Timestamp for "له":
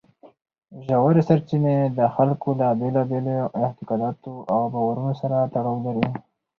2.59-2.67